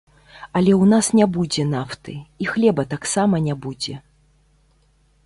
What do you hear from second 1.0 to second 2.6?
не будзе нафты, і